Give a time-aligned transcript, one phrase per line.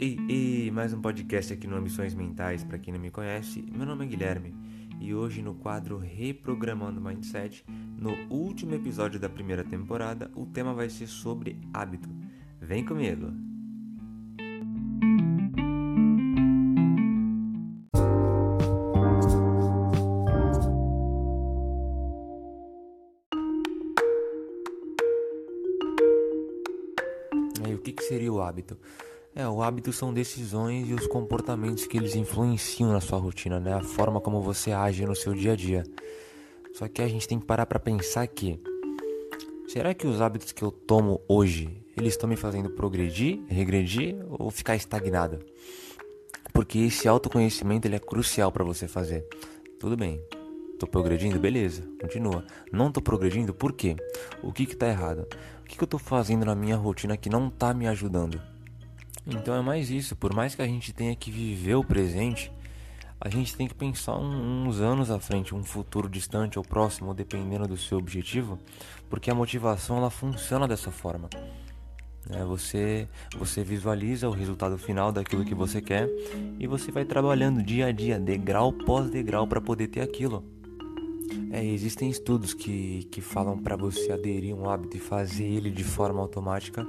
[0.00, 2.62] Ei, ei, mais um podcast aqui no Ambições Mentais.
[2.62, 4.54] Para quem não me conhece, meu nome é Guilherme
[5.00, 7.64] e hoje no quadro Reprogramando Mindset,
[7.98, 12.08] no último episódio da primeira temporada, o tema vai ser sobre hábito.
[12.60, 13.32] Vem comigo!
[27.68, 28.78] E o que, que seria o hábito?
[29.38, 33.72] É, o hábito são decisões e os comportamentos que eles influenciam na sua rotina, né?
[33.72, 35.84] A forma como você age no seu dia a dia.
[36.74, 38.60] Só que a gente tem que parar para pensar que
[39.68, 44.50] será que os hábitos que eu tomo hoje, eles estão me fazendo progredir, regredir ou
[44.50, 45.38] ficar estagnado?
[46.52, 49.24] Porque esse autoconhecimento ele é crucial para você fazer.
[49.78, 50.20] Tudo bem.
[50.80, 51.38] Tô progredindo?
[51.38, 52.44] Beleza, continua.
[52.72, 53.54] Não tô progredindo?
[53.54, 53.94] Por quê?
[54.42, 55.28] O que que tá errado?
[55.60, 58.57] O que que eu tô fazendo na minha rotina que não tá me ajudando?
[59.28, 62.50] Então é mais isso, por mais que a gente tenha que viver o presente,
[63.20, 67.68] a gente tem que pensar uns anos à frente, um futuro distante ou próximo, dependendo
[67.68, 68.58] do seu objetivo,
[69.10, 71.28] porque a motivação ela funciona dessa forma.
[72.30, 76.08] É, você, você visualiza o resultado final daquilo que você quer
[76.58, 80.44] e você vai trabalhando dia a dia, degrau pós degrau, para poder ter aquilo.
[81.50, 85.84] É, existem estudos que, que falam para você aderir um hábito e fazer ele de
[85.84, 86.86] forma automática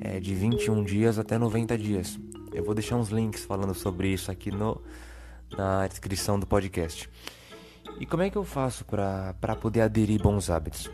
[0.00, 2.18] é, de 21 dias até 90 dias.
[2.52, 4.80] Eu vou deixar uns links falando sobre isso aqui no,
[5.56, 7.08] na descrição do podcast.
[7.98, 10.90] E como é que eu faço para poder aderir bons hábitos?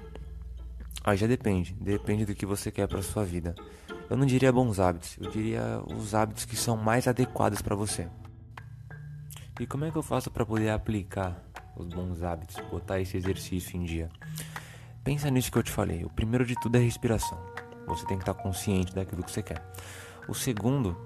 [1.04, 3.54] Aí já depende, depende do que você quer para sua vida.
[4.10, 8.08] Eu não diria bons hábitos, eu diria os hábitos que são mais adequados para você.
[9.60, 11.42] E como é que eu faço para poder aplicar
[11.76, 14.08] os bons hábitos, botar esse exercício em dia?
[15.02, 16.04] Pensa nisso que eu te falei.
[16.04, 17.38] O primeiro de tudo é respiração.
[17.88, 19.62] Você tem que estar consciente daquilo que você quer.
[20.28, 20.96] O segundo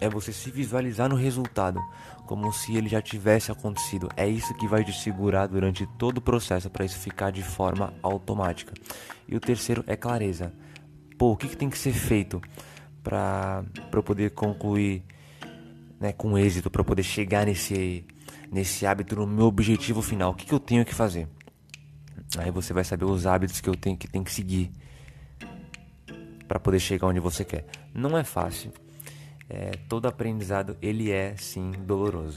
[0.00, 1.80] é você se visualizar no resultado,
[2.26, 4.08] como se ele já tivesse acontecido.
[4.16, 7.94] É isso que vai te segurar durante todo o processo para isso ficar de forma
[8.02, 8.74] automática.
[9.28, 10.52] E o terceiro é clareza.
[11.16, 12.42] Pô, o que, que tem que ser feito
[13.02, 15.04] para eu poder concluir
[16.00, 18.04] né, com êxito, para poder chegar nesse,
[18.50, 20.32] nesse hábito, no meu objetivo final?
[20.32, 21.28] O que, que eu tenho que fazer?
[22.38, 24.72] Aí você vai saber os hábitos que eu tenho que, tenho que seguir
[26.52, 27.64] para poder chegar onde você quer.
[27.94, 28.70] Não é fácil.
[29.48, 32.36] É, todo aprendizado ele é sim doloroso.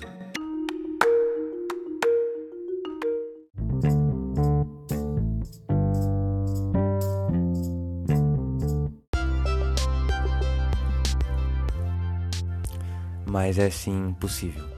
[13.25, 14.74] Mas é sim possível.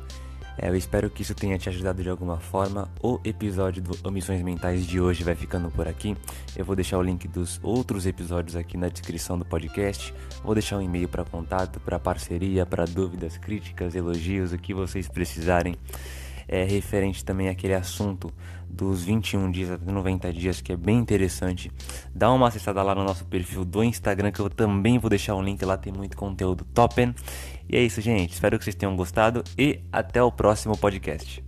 [0.57, 2.90] É, eu espero que isso tenha te ajudado de alguma forma.
[3.01, 6.18] O episódio do Omissões Mentais de hoje vai ficando por aqui.
[6.56, 10.13] Eu vou deixar o link dos outros episódios aqui na descrição do podcast.
[10.44, 15.07] Vou deixar um e-mail para contato, para parceria, para dúvidas, críticas, elogios, o que vocês
[15.07, 15.75] precisarem.
[16.47, 18.31] É referente também àquele assunto
[18.69, 21.72] dos 21 dias até 90 dias, que é bem interessante.
[22.13, 25.41] Dá uma acessada lá no nosso perfil do Instagram, que eu também vou deixar um
[25.41, 27.13] link lá, tem muito conteúdo top.
[27.69, 28.34] E é isso, gente.
[28.34, 31.44] Espero que vocês tenham gostado e até o próximo podcast.